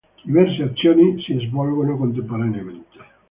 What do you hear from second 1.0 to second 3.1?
si svolgono contemporaneamente.